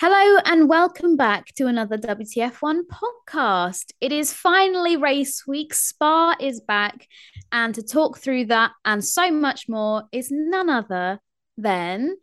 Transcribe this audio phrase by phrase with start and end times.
[0.00, 3.92] Hello and welcome back to another WTF1 podcast.
[4.00, 5.72] It is finally race week.
[5.72, 7.06] Spa is back.
[7.52, 11.20] And to talk through that and so much more is none other
[11.56, 12.16] than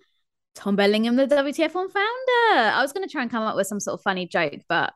[0.53, 1.95] Tom Bellingham, the WTF1 founder.
[2.59, 4.93] I was going to try and come up with some sort of funny joke, but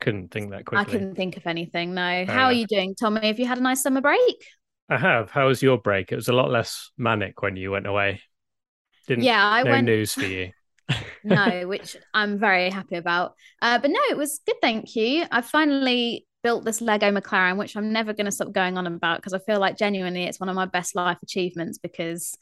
[0.00, 0.80] couldn't think that quickly.
[0.80, 1.92] I couldn't think of anything.
[1.92, 2.24] No.
[2.24, 3.26] How uh, are you doing, Tommy?
[3.26, 4.46] Have you had a nice summer break?
[4.88, 5.32] I have.
[5.32, 6.12] How was your break?
[6.12, 8.20] It was a lot less manic when you went away.
[9.08, 10.52] Didn't yeah, I no went news for you.
[11.24, 13.34] No, which I'm very happy about.
[13.60, 14.56] Uh, but no, it was good.
[14.60, 15.24] Thank you.
[15.30, 19.18] I finally built this Lego McLaren, which I'm never going to stop going on about
[19.18, 22.36] because I feel like genuinely it's one of my best life achievements because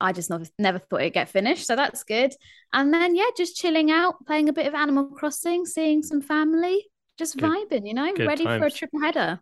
[0.00, 1.66] I just never, never thought it'd get finished.
[1.66, 2.34] So that's good.
[2.72, 6.86] And then, yeah, just chilling out, playing a bit of Animal Crossing, seeing some family,
[7.18, 8.60] just good, vibing, you know, ready times.
[8.60, 9.40] for a triple header.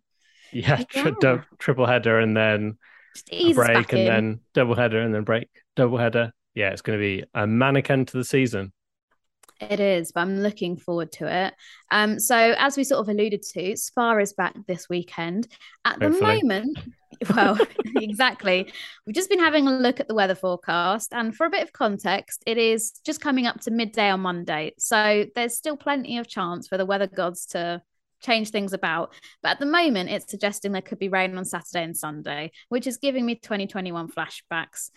[0.52, 1.10] Yeah, yeah.
[1.20, 2.76] Tri- triple header and then
[3.54, 4.06] break and in.
[4.06, 8.06] then double header and then break, double header yeah, it's going to be a mannequin
[8.06, 8.72] to the season.
[9.60, 11.54] It is, but I'm looking forward to it.
[11.90, 15.48] Um, so as we sort of alluded to, Spa is back this weekend.
[15.84, 16.40] At Hopefully.
[16.40, 16.78] the moment,
[17.36, 17.58] well,
[17.96, 18.72] exactly.
[19.04, 21.74] We've just been having a look at the weather forecast, and for a bit of
[21.74, 24.72] context, it is just coming up to midday on Monday.
[24.78, 27.82] So there's still plenty of chance for the weather gods to
[28.22, 29.12] change things about.
[29.42, 32.86] But at the moment, it's suggesting there could be rain on Saturday and Sunday, which
[32.86, 34.90] is giving me 2021 flashbacks.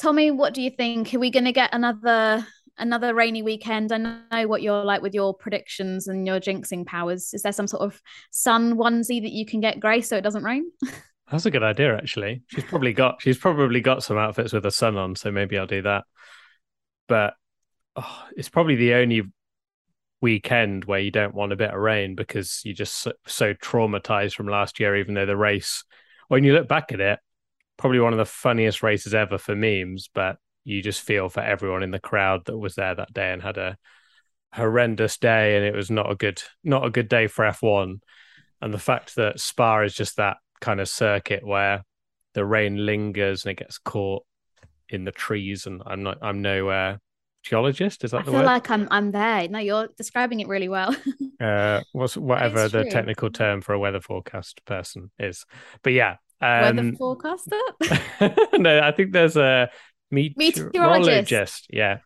[0.00, 1.12] Tommy, what do you think?
[1.12, 2.46] Are we going to get another
[2.78, 3.92] another rainy weekend?
[3.92, 7.34] I know what you're like with your predictions and your jinxing powers.
[7.34, 10.42] Is there some sort of sun onesie that you can get grey so it doesn't
[10.42, 10.70] rain?
[11.30, 12.42] That's a good idea, actually.
[12.46, 15.66] She's probably got she's probably got some outfits with the sun on, so maybe I'll
[15.66, 16.04] do that.
[17.06, 17.34] But
[17.94, 19.22] oh, it's probably the only
[20.22, 24.34] weekend where you don't want a bit of rain because you're just so, so traumatized
[24.34, 24.96] from last year.
[24.96, 25.84] Even though the race,
[26.28, 27.20] when you look back at it,
[27.80, 31.82] probably one of the funniest races ever for memes, but you just feel for everyone
[31.82, 33.78] in the crowd that was there that day and had a
[34.52, 38.00] horrendous day and it was not a good not a good day for F1
[38.60, 41.82] and the fact that Spa is just that kind of circuit where
[42.34, 44.24] the rain lingers and it gets caught
[44.90, 46.96] in the trees and I'm not I'm no uh,
[47.42, 48.04] geologist?
[48.04, 48.46] Is that I the feel word?
[48.46, 49.48] like I'm I'm there.
[49.48, 50.94] No you're describing it really well.
[51.40, 55.46] Uh what's whatever the technical term for a weather forecast person is.
[55.82, 57.60] But yeah um, Weather forecaster?
[58.58, 59.70] no, I think there's a
[60.10, 60.74] meteorologist.
[60.74, 61.66] meteorologist.
[61.70, 61.98] Yeah.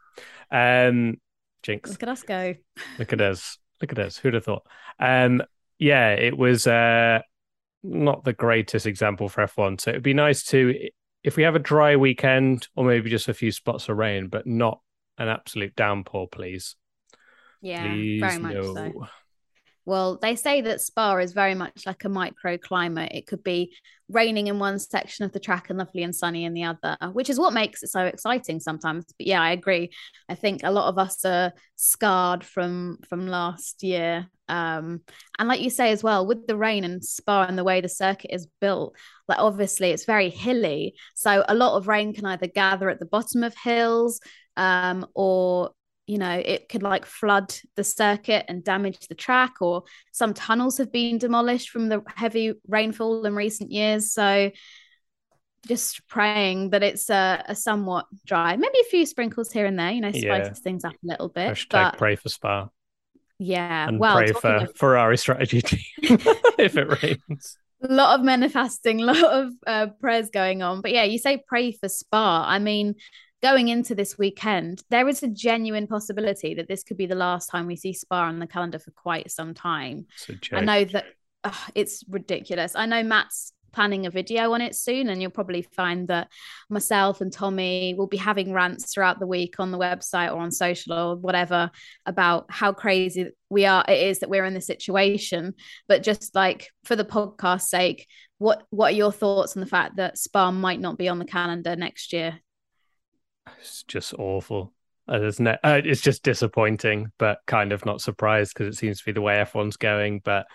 [0.50, 1.16] Um,
[1.62, 1.90] Jinx.
[1.90, 2.54] Look at us go.
[2.98, 3.58] Look at us.
[3.80, 4.16] Look at us.
[4.16, 4.66] Who'd have thought?
[4.98, 5.42] Um,
[5.78, 7.20] yeah, it was uh,
[7.82, 9.80] not the greatest example for F1.
[9.80, 10.74] So it'd be nice to,
[11.22, 14.46] if we have a dry weekend or maybe just a few spots of rain, but
[14.46, 14.80] not
[15.18, 16.76] an absolute downpour, please.
[17.60, 18.74] Yeah, please, very much no.
[18.74, 19.06] so.
[19.86, 23.14] Well, they say that Spa is very much like a microclimate.
[23.14, 23.76] It could be
[24.08, 27.30] raining in one section of the track and lovely and sunny in the other, which
[27.30, 29.04] is what makes it so exciting sometimes.
[29.18, 29.90] But yeah, I agree.
[30.28, 34.28] I think a lot of us are scarred from from last year.
[34.48, 35.00] Um,
[35.38, 37.88] and like you say as well, with the rain and Spa and the way the
[37.88, 38.94] circuit is built,
[39.28, 40.94] like obviously it's very hilly.
[41.14, 44.20] So a lot of rain can either gather at the bottom of hills
[44.56, 45.70] um, or
[46.06, 50.78] you know it could like flood the circuit and damage the track or some tunnels
[50.78, 54.12] have been demolished from the heavy rainfall in recent years.
[54.12, 54.50] So
[55.66, 59.92] just praying that it's a, a somewhat dry maybe a few sprinkles here and there
[59.92, 60.62] you know spices yeah.
[60.62, 61.98] things up a little bit Hashtag but...
[61.98, 62.68] pray for spa.
[63.38, 64.76] Yeah and well pray for of...
[64.76, 65.80] ferrari strategy team
[66.58, 67.58] if it rains.
[67.82, 70.80] A lot of manifesting a lot of uh, prayers going on.
[70.80, 72.44] But yeah you say pray for spa.
[72.46, 72.94] I mean
[73.44, 77.50] going into this weekend, there is a genuine possibility that this could be the last
[77.50, 80.06] time we see Spa on the calendar for quite some time.
[80.56, 81.04] I know that
[81.74, 82.74] it's ridiculous.
[82.74, 86.28] I know Matt's planning a video on it soon, and you'll probably find that
[86.70, 90.50] myself and Tommy will be having rants throughout the week on the website or on
[90.50, 91.70] social or whatever
[92.06, 93.84] about how crazy we are.
[93.86, 95.52] It is that we're in this situation,
[95.86, 98.06] but just like for the podcast sake,
[98.38, 101.26] what what are your thoughts on the fact that Spa might not be on the
[101.26, 102.40] calendar next year?
[103.58, 104.72] It's just awful.
[105.06, 109.12] Uh, uh, it's just disappointing, but kind of not surprised because it seems to be
[109.12, 110.20] the way F1's going.
[110.24, 110.46] But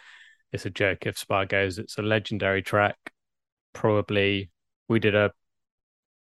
[0.51, 1.77] it's a joke if Spa goes.
[1.77, 2.97] It's a legendary track.
[3.73, 4.49] Probably
[4.87, 5.31] we did a,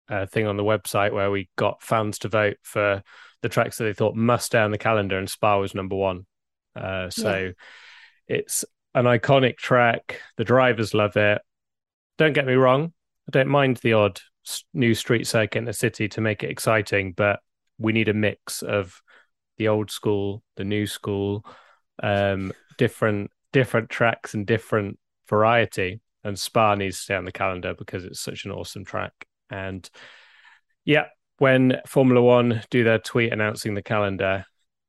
[0.09, 3.03] a thing on the website where we got fans to vote for
[3.41, 6.25] the tracks that they thought must stay on the calendar, and Spa was number one.
[6.75, 7.37] Uh, so
[8.27, 8.37] yeah.
[8.37, 8.63] it's
[8.95, 10.21] an iconic track.
[10.37, 11.41] The drivers love it.
[12.17, 12.93] Don't get me wrong.
[13.27, 14.21] I don't mind the odd
[14.73, 17.39] new street circuit in the city to make it exciting, but
[17.77, 19.01] we need a mix of
[19.57, 21.45] the old school, the new school,
[22.01, 24.97] um, different different tracks and different
[25.29, 26.01] variety.
[26.23, 29.13] And Spa needs to stay on the calendar because it's such an awesome track.
[29.49, 29.87] And
[30.85, 31.05] yeah,
[31.37, 34.45] when Formula One do their tweet announcing the calendar,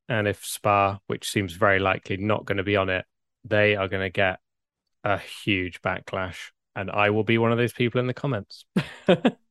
[0.09, 3.05] And if Spa, which seems very likely not going to be on it,
[3.45, 4.39] they are going to get
[5.03, 6.51] a huge backlash.
[6.77, 8.65] And I will be one of those people in the comments.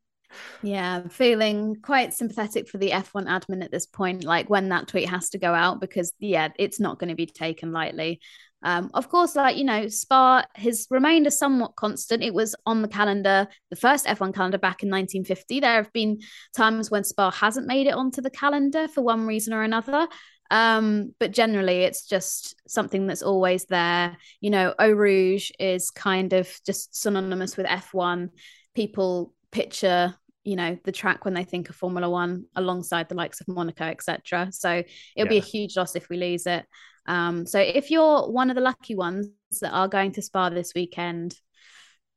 [0.61, 5.09] yeah, feeling quite sympathetic for the F1 admin at this point, like when that tweet
[5.09, 8.19] has to go out, because yeah, it's not going to be taken lightly.
[8.63, 12.23] Um, of course, like you know, Spa has remained a somewhat constant.
[12.23, 15.59] It was on the calendar, the first F1 calendar back in 1950.
[15.59, 16.19] There have been
[16.55, 20.07] times when Spa hasn't made it onto the calendar for one reason or another.
[20.49, 24.17] Um, but generally, it's just something that's always there.
[24.39, 28.29] You know, Eau Rouge is kind of just synonymous with F1.
[28.75, 33.39] People picture you know the track when they think of formula one alongside the likes
[33.39, 34.85] of monaco etc so it'll
[35.15, 35.25] yeah.
[35.25, 36.65] be a huge loss if we lose it
[37.05, 39.29] um, so if you're one of the lucky ones
[39.61, 41.35] that are going to Spa this weekend,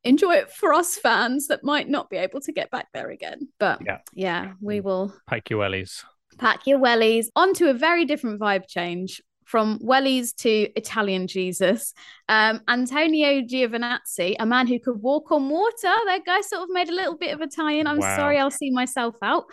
[0.04, 3.48] enjoy it for us fans that might not be able to get back there again.
[3.58, 6.04] But yeah, yeah we will pack your wellies.
[6.38, 11.94] Pack your wellies onto a very different vibe change from wellies to Italian Jesus.
[12.28, 15.72] Um, Antonio Giovinazzi, a man who could walk on water.
[15.82, 17.86] That guy sort of made a little bit of a tie in.
[17.86, 18.16] I'm wow.
[18.16, 19.44] sorry, I'll see myself out.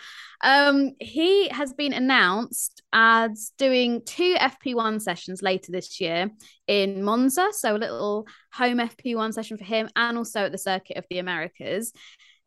[0.44, 6.32] Um, he has been announced as doing two FP1 sessions later this year
[6.66, 7.50] in Monza.
[7.52, 11.20] So a little home FP1 session for him and also at the Circuit of the
[11.20, 11.94] Americas.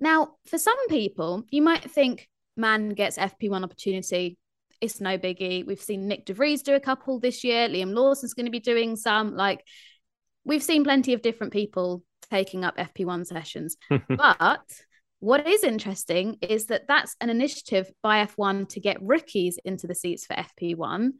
[0.00, 4.38] Now, for some people, you might think, man gets FP1 opportunity
[4.80, 5.66] it's no biggie.
[5.66, 7.68] We've seen Nick de Vries do a couple this year.
[7.68, 9.34] Liam Lawson's going to be doing some.
[9.36, 9.64] Like
[10.44, 13.76] we've seen plenty of different people taking up FP1 sessions.
[14.08, 14.64] but
[15.20, 19.94] what is interesting is that that's an initiative by F1 to get rookies into the
[19.94, 21.12] seats for FP1.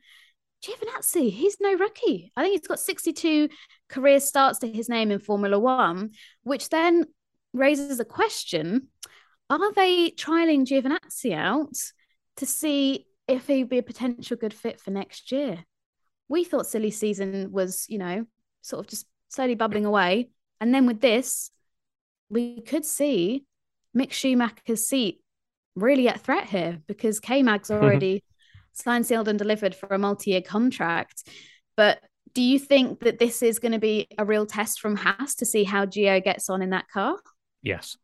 [0.65, 2.33] Giovinazzi, he's no rookie.
[2.37, 3.49] I think he's got 62
[3.89, 6.11] career starts to his name in Formula One,
[6.43, 7.05] which then
[7.53, 8.89] raises a question
[9.49, 11.75] Are they trialing Giovinazzi out
[12.37, 15.65] to see if he'd be a potential good fit for next year.
[16.29, 18.27] We thought silly season was, you know,
[18.63, 20.31] sort of just slowly bubbling away.
[20.61, 21.51] And then with this,
[22.29, 23.45] we could see
[23.97, 25.21] Mick Schumacher's seat
[25.75, 27.85] really at threat here because K Mag's mm-hmm.
[27.85, 28.25] already
[28.73, 31.29] signed, sealed, and delivered for a multi year contract.
[31.77, 32.01] But
[32.33, 35.47] do you think that this is going to be a real test from Haas to
[35.47, 37.17] see how Gio gets on in that car?
[37.63, 37.97] Yes.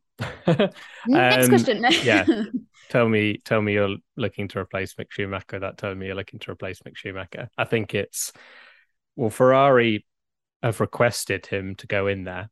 [0.46, 1.84] Next um, question.
[2.02, 2.26] yeah.
[2.90, 5.58] Tell me, tell me you're looking to replace Mick Schumacher.
[5.58, 7.48] That told me you're looking to replace Mick Schumacher.
[7.56, 8.32] I think it's
[9.16, 10.06] well, Ferrari
[10.62, 12.50] have requested him to go in there,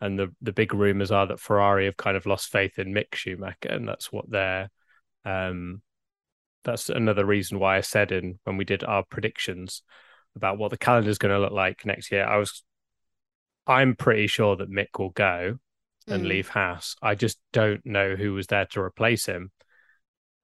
[0.00, 3.14] and the the big rumors are that Ferrari have kind of lost faith in Mick
[3.14, 4.70] Schumacher, and that's what they're.
[5.24, 5.82] Um,
[6.62, 9.82] that's another reason why I said in when we did our predictions
[10.36, 12.24] about what the calendar is going to look like next year.
[12.24, 12.62] I was,
[13.66, 15.58] I'm pretty sure that Mick will go
[16.06, 16.28] and mm.
[16.28, 16.96] leave Haas.
[17.02, 19.50] I just don't know who was there to replace him.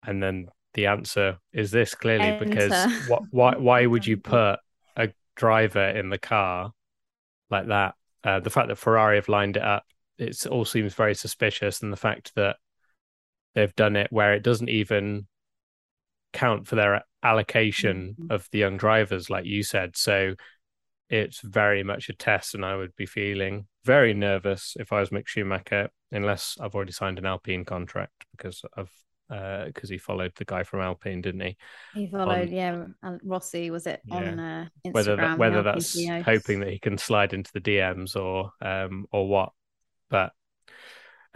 [0.04, 2.44] And then the answer is this clearly Enter.
[2.44, 4.58] because what, why why would you put
[4.96, 6.72] a driver in the car
[7.50, 7.94] like that?
[8.22, 9.84] Uh, the fact that Ferrari have lined it up,
[10.18, 12.56] it all seems very suspicious, and the fact that
[13.54, 15.26] they've done it where it doesn't even
[16.32, 18.32] count for their allocation mm-hmm.
[18.32, 19.96] of the young drivers, like you said.
[19.96, 20.34] So
[21.08, 25.10] it's very much a test, and I would be feeling very nervous if I was
[25.10, 28.92] Mick Schumacher, unless I've already signed an Alpine contract because I've
[29.28, 31.56] because uh, he followed the guy from Alpine, didn't he?
[31.94, 32.84] He followed, on, yeah,
[33.24, 34.14] Rossi was it yeah.
[34.14, 34.92] on uh, Instagram?
[34.92, 39.28] Whether that, whether that's hoping that he can slide into the DMs or um or
[39.28, 39.50] what,
[40.10, 40.32] but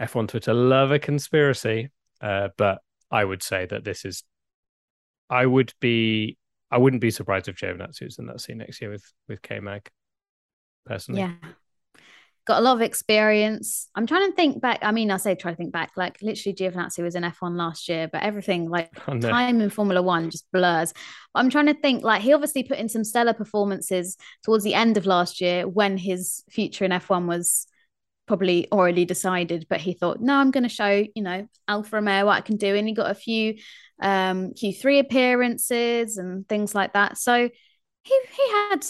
[0.01, 1.89] F1 Twitter love a conspiracy,
[2.21, 2.79] uh, but
[3.11, 4.23] I would say that this is,
[5.29, 6.37] I would be
[6.71, 9.59] I wouldn't be surprised if Giovinazzi was in that scene next year with with K
[9.59, 9.89] Mag.
[10.85, 11.33] Personally, yeah,
[12.45, 13.87] got a lot of experience.
[13.93, 14.79] I'm trying to think back.
[14.81, 15.91] I mean, I say try to think back.
[15.95, 19.29] Like literally, Giovinazzi was in F1 last year, but everything like oh, no.
[19.29, 20.93] time in Formula One just blurs.
[21.35, 22.03] I'm trying to think.
[22.03, 25.97] Like he obviously put in some stellar performances towards the end of last year when
[25.97, 27.67] his future in F1 was
[28.31, 29.67] probably already decided.
[29.69, 32.55] But he thought, no, I'm going to show you know Alfa Romeo what I can
[32.55, 33.55] do, and he got a few
[34.01, 37.17] um, Q3 appearances and things like that.
[37.17, 37.49] So
[38.03, 38.85] he he had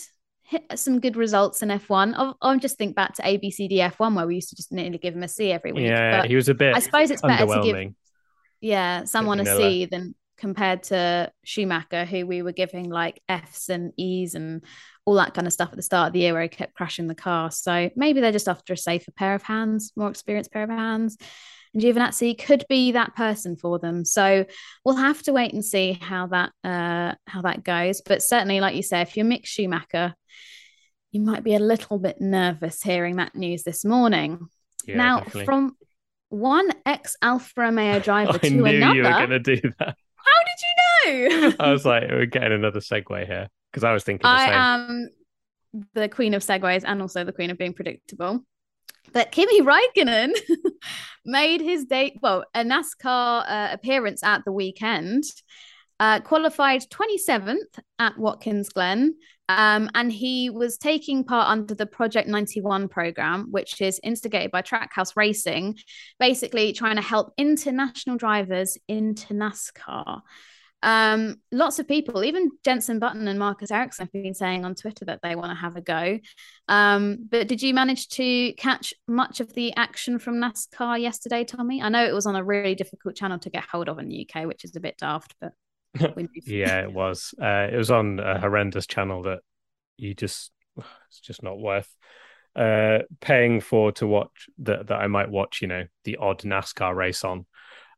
[0.75, 2.13] some good results in F1.
[2.15, 5.15] I'll, I'll, just think back to ABCD F1 where we used to just nearly give
[5.15, 5.87] him a C every week.
[5.87, 6.75] Yeah, but he was a bit.
[6.75, 7.93] I suppose it's better to give
[8.61, 13.93] yeah someone a C than compared to Schumacher, who we were giving like Fs and
[13.97, 14.63] Es and
[15.05, 17.07] all that kind of stuff at the start of the year where he kept crashing
[17.07, 17.49] the car.
[17.51, 21.17] So maybe they're just after a safer pair of hands, more experienced pair of hands
[21.73, 24.03] and Giovinazzi could be that person for them.
[24.03, 24.45] So
[24.83, 28.01] we'll have to wait and see how that uh, how that goes.
[28.01, 30.13] But certainly, like you say, if you're Mick Schumacher,
[31.11, 34.49] you might be a little bit nervous hearing that news this morning.
[34.85, 35.45] Yeah, now, definitely.
[35.45, 35.77] from
[36.29, 39.95] one ex Alfa Romeo driver to knew another, you were going to do that.
[40.25, 41.55] How did you know?
[41.59, 44.23] I was like, we're getting another segue here because I was thinking.
[44.23, 44.49] The same.
[44.49, 45.09] I am
[45.93, 48.43] the queen of segues and also the queen of being predictable.
[49.13, 50.31] But Kimi Raikkonen
[51.25, 55.23] made his date, well, a NASCAR uh, appearance at the weekend,
[55.99, 59.15] uh, qualified 27th at Watkins Glen,
[59.57, 64.61] um, and he was taking part under the Project 91 program, which is instigated by
[64.61, 65.77] Trackhouse Racing,
[66.19, 70.21] basically trying to help international drivers into NASCAR.
[70.83, 75.05] Um, lots of people, even Jenson Button and Marcus Ericsson, have been saying on Twitter
[75.05, 76.19] that they want to have a go.
[76.67, 81.81] Um, but did you manage to catch much of the action from NASCAR yesterday, Tommy?
[81.81, 84.27] I know it was on a really difficult channel to get hold of in the
[84.27, 85.53] UK, which is a bit daft, but
[86.45, 87.33] yeah, it was.
[87.41, 89.39] Uh, it was on a horrendous channel that
[89.97, 91.93] you just it's just not worth
[92.55, 95.61] uh, paying for to watch that that I might watch.
[95.61, 97.45] You know, the odd NASCAR race on.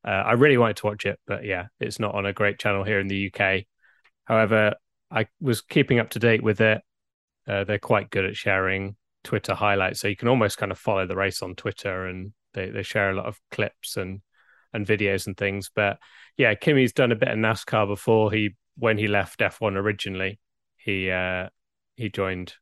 [0.06, 2.84] Uh, I really wanted to watch it, but yeah, it's not on a great channel
[2.84, 3.64] here in the UK.
[4.26, 4.76] However,
[5.10, 6.82] I was keeping up to date with it.
[7.48, 11.08] Uh, they're quite good at sharing Twitter highlights, so you can almost kind of follow
[11.08, 14.22] the race on Twitter, and they, they share a lot of clips and
[14.74, 15.70] and videos and things.
[15.74, 16.00] But
[16.38, 18.32] yeah, Kimi's done a bit of NASCAR before.
[18.32, 20.40] He when he left F1 originally,
[20.78, 21.50] he uh,
[21.96, 22.54] he joined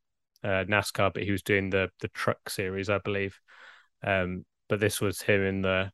[0.43, 3.39] uh, NASCAR, but he was doing the the truck series, I believe.
[4.03, 5.91] Um, but this was him in the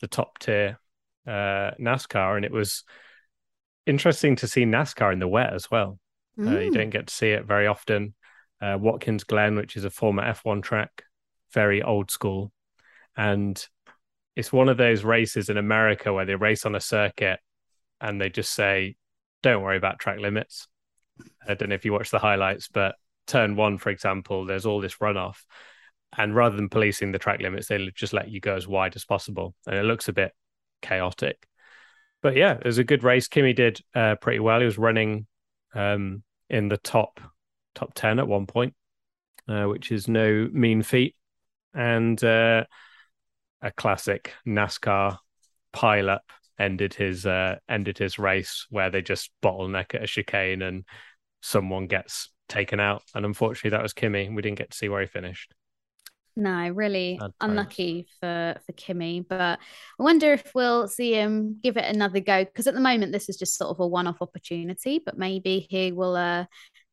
[0.00, 0.78] the top tier
[1.26, 2.84] uh, NASCAR, and it was
[3.86, 5.98] interesting to see NASCAR in the wet as well.
[6.38, 6.48] Mm.
[6.48, 6.74] Uh, you mm.
[6.74, 8.14] don't get to see it very often.
[8.60, 11.04] Uh, Watkins Glen, which is a former F1 track,
[11.52, 12.52] very old school,
[13.16, 13.66] and
[14.36, 17.40] it's one of those races in America where they race on a circuit
[18.00, 18.96] and they just say,
[19.42, 20.68] "Don't worry about track limits."
[21.48, 24.80] I don't know if you watch the highlights, but turn one, for example, there's all
[24.80, 25.38] this runoff,
[26.16, 29.06] and rather than policing the track limits, they just let you go as wide as
[29.06, 30.32] possible, and it looks a bit
[30.82, 31.46] chaotic.
[32.22, 33.28] But yeah, it was a good race.
[33.28, 34.60] Kimi did uh, pretty well.
[34.60, 35.26] He was running
[35.74, 37.20] um, in the top
[37.74, 38.74] top ten at one point,
[39.48, 41.14] uh, which is no mean feat,
[41.72, 42.64] and uh,
[43.62, 45.18] a classic NASCAR
[45.74, 46.20] pileup
[46.58, 50.84] ended his uh, ended his race where they just bottleneck at a chicane and
[51.42, 53.02] someone gets taken out.
[53.14, 54.28] And unfortunately, that was Kimi.
[54.28, 55.52] We didn't get to see where he finished.
[56.38, 59.20] No, really unlucky for for Kimi.
[59.20, 59.58] But
[59.98, 63.30] I wonder if we'll see him give it another go because at the moment this
[63.30, 65.00] is just sort of a one-off opportunity.
[65.04, 66.44] But maybe he will uh,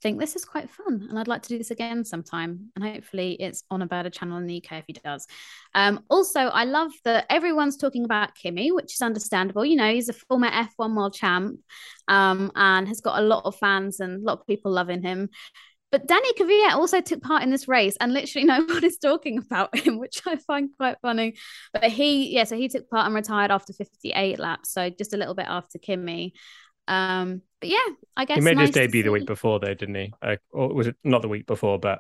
[0.04, 2.70] think this is quite fun and I'd like to do this again sometime.
[2.76, 5.26] And hopefully it's on a better channel in the UK if he does.
[5.74, 9.66] Um, also, I love that everyone's talking about Kimi, which is understandable.
[9.66, 11.60] You know, he's a former F1 world champ
[12.10, 15.30] um, and has got a lot of fans and a lot of people loving him.
[15.90, 19.38] But Danny Kvyat also took part in this race, and literally no one is talking
[19.38, 21.36] about him, which I find quite funny.
[21.72, 25.18] But he, yeah, so he took part and retired after 58 laps, so just a
[25.18, 26.34] little bit after Kimi.
[26.88, 29.96] Um, but yeah, I guess he made nice his debut the week before, though, didn't
[29.96, 30.14] he?
[30.22, 32.00] Uh, or was it not the week before, but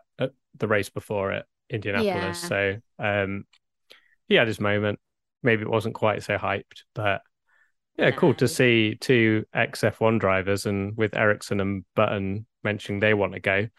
[0.58, 2.44] the race before at Indianapolis?
[2.44, 2.50] Yeah.
[2.50, 3.46] So um,
[4.28, 5.00] he had his moment.
[5.42, 7.22] Maybe it wasn't quite so hyped, but
[7.98, 8.16] yeah, no.
[8.18, 13.32] cool to see two ex F1 drivers and with Ericsson and Button mentioning they want
[13.32, 13.70] to go.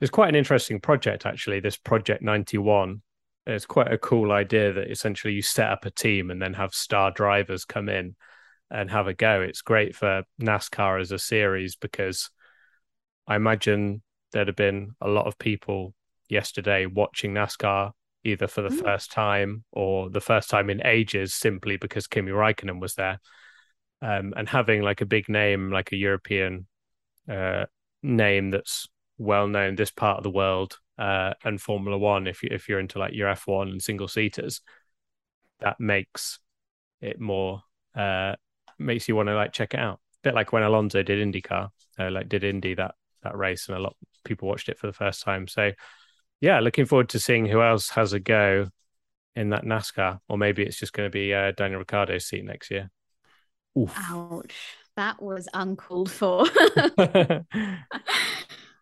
[0.00, 1.60] It's quite an interesting project, actually.
[1.60, 3.02] This Project 91.
[3.46, 6.72] It's quite a cool idea that essentially you set up a team and then have
[6.72, 8.16] star drivers come in
[8.70, 9.40] and have a go.
[9.40, 12.30] It's great for NASCAR as a series because
[13.26, 14.02] I imagine
[14.32, 15.94] there'd have been a lot of people
[16.28, 17.92] yesterday watching NASCAR
[18.24, 18.82] either for the mm.
[18.82, 23.20] first time or the first time in ages simply because Kimi Raikkonen was there.
[24.02, 26.66] Um, and having like a big name, like a European
[27.30, 27.66] uh,
[28.02, 32.42] name that's well known in this part of the world uh, and Formula One, if
[32.42, 34.60] you if you're into like your F1 and single seaters,
[35.60, 36.38] that makes
[37.00, 37.62] it more
[37.96, 38.36] uh,
[38.78, 39.94] makes you want to like check it out.
[39.94, 43.76] A bit like when Alonso did IndyCar, uh, like did Indy that that race, and
[43.76, 45.48] a lot of people watched it for the first time.
[45.48, 45.72] So
[46.40, 48.68] yeah, looking forward to seeing who else has a go
[49.36, 52.70] in that NASCAR, or maybe it's just going to be uh, Daniel Ricciardo's seat next
[52.70, 52.90] year.
[53.78, 53.92] Oof.
[53.96, 54.54] Ouch,
[54.96, 56.44] that was uncalled for.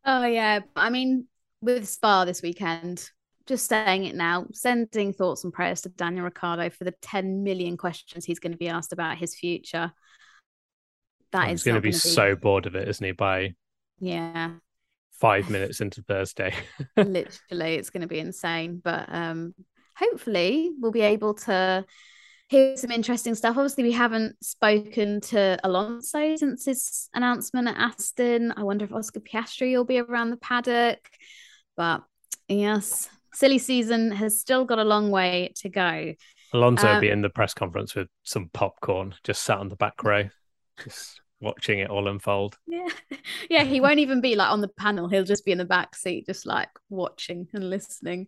[0.04, 1.26] oh yeah, I mean,
[1.60, 3.10] with Spa this weekend,
[3.46, 7.76] just saying it now, sending thoughts and prayers to Daniel Ricciardo for the 10 million
[7.76, 9.92] questions he's going to be asked about his future.
[11.32, 13.12] That he's is going to be so bored of it, isn't he?
[13.12, 13.54] By
[13.98, 14.50] yeah,
[15.12, 16.54] five minutes into Thursday.
[16.96, 18.80] Literally, it's going to be insane.
[18.82, 19.54] But um,
[19.96, 21.84] hopefully, we'll be able to
[22.48, 23.56] hear some interesting stuff.
[23.56, 28.52] Obviously, we haven't spoken to Alonso since his announcement at Aston.
[28.56, 30.98] I wonder if Oscar Piastri will be around the paddock.
[31.76, 32.02] But
[32.48, 36.14] yes, silly season has still got a long way to go.
[36.52, 40.02] Alonso um, be in the press conference with some popcorn, just sat on the back
[40.04, 40.28] row.
[40.82, 42.56] just watching it all unfold.
[42.66, 42.88] Yeah.
[43.50, 43.64] Yeah.
[43.64, 45.08] He won't even be like on the panel.
[45.08, 48.26] He'll just be in the back seat, just like watching and listening.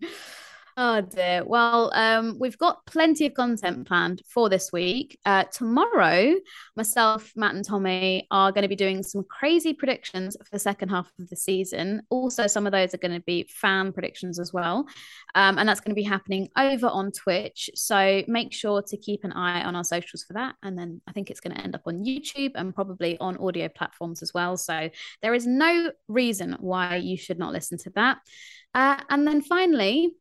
[0.76, 1.44] Oh dear.
[1.46, 5.16] Well, um, we've got plenty of content planned for this week.
[5.24, 6.34] Uh, tomorrow,
[6.74, 10.88] myself, Matt, and Tommy are going to be doing some crazy predictions for the second
[10.88, 12.02] half of the season.
[12.10, 14.84] Also, some of those are going to be fan predictions as well,
[15.36, 17.70] um, and that's going to be happening over on Twitch.
[17.76, 20.56] So make sure to keep an eye on our socials for that.
[20.64, 23.68] And then I think it's going to end up on YouTube and probably on audio
[23.68, 24.56] platforms as well.
[24.56, 24.90] So
[25.22, 28.18] there is no reason why you should not listen to that.
[28.74, 30.14] Uh, and then finally,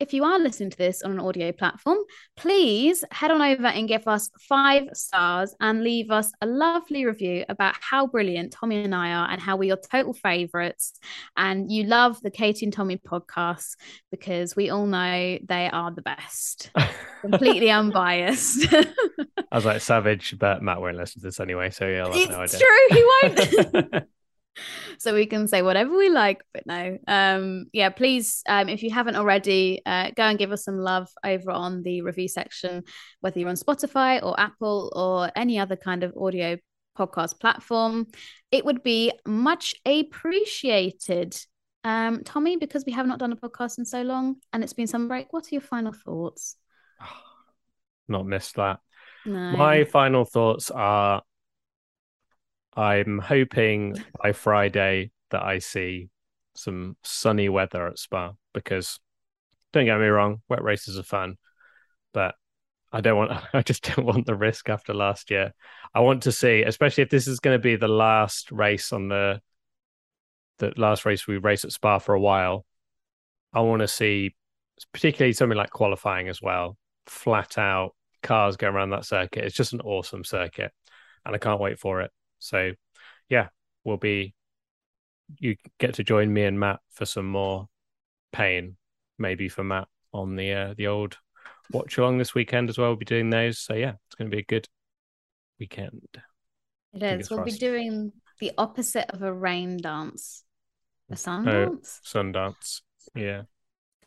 [0.00, 1.98] if you are listening to this on an audio platform,
[2.36, 7.44] please head on over and give us five stars and leave us a lovely review
[7.48, 10.98] about how brilliant Tommy and I are and how we are your total favorites.
[11.36, 13.76] And you love the Katie and Tommy podcast
[14.10, 16.70] because we all know they are the best,
[17.20, 18.72] completely unbiased.
[18.72, 21.70] I was like savage, but Matt won't listen to this anyway.
[21.70, 22.86] So yeah, it's no true.
[22.90, 24.04] He won't.
[24.98, 26.98] so we can say whatever we like but no.
[27.06, 31.08] Um yeah please um if you haven't already uh, go and give us some love
[31.24, 32.82] over on the review section
[33.20, 36.56] whether you're on spotify or apple or any other kind of audio
[36.98, 38.06] podcast platform.
[38.50, 41.36] It would be much appreciated.
[41.82, 44.86] Um tommy because we have not done a podcast in so long and it's been
[44.86, 46.56] some break what are your final thoughts?
[48.08, 48.80] Not missed that.
[49.24, 49.52] No.
[49.52, 51.22] my final thoughts are
[52.76, 56.08] I'm hoping by Friday that I see
[56.54, 58.98] some sunny weather at Spa because
[59.72, 61.36] don't get me wrong, wet races are fun,
[62.12, 62.34] but
[62.92, 65.52] I don't want I just don't want the risk after last year.
[65.94, 69.08] I want to see, especially if this is going to be the last race on
[69.08, 69.40] the
[70.58, 72.64] the last race we race at Spa for a while.
[73.52, 74.34] I want to see
[74.92, 79.44] particularly something like qualifying as well, flat out cars going around that circuit.
[79.44, 80.72] It's just an awesome circuit
[81.24, 82.10] and I can't wait for it.
[82.40, 82.72] So,
[83.28, 83.48] yeah,
[83.84, 84.34] we'll be.
[85.38, 87.68] You get to join me and Matt for some more
[88.32, 88.76] pain,
[89.16, 91.16] maybe for Matt on the uh, the old
[91.70, 92.88] watch along this weekend as well.
[92.88, 93.58] We'll be doing those.
[93.58, 94.68] So yeah, it's going to be a good
[95.58, 96.02] weekend.
[96.92, 97.30] It is.
[97.30, 100.42] We'll be doing the opposite of a rain dance,
[101.10, 102.00] a sun oh, dance.
[102.02, 102.82] Sun dance.
[103.14, 103.42] Yeah.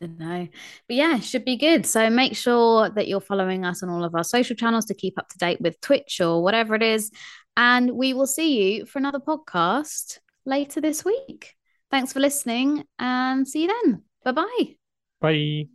[0.00, 0.48] No,
[0.88, 1.86] but yeah, should be good.
[1.86, 5.18] So make sure that you're following us on all of our social channels to keep
[5.18, 7.10] up to date with Twitch or whatever it is.
[7.56, 11.54] And we will see you for another podcast later this week.
[11.90, 14.02] Thanks for listening and see you then.
[14.24, 14.76] Bye-bye.
[15.20, 15.74] Bye.